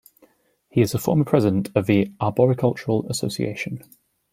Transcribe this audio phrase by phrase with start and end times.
[0.67, 3.83] He is a former president of the Arboricultural Association.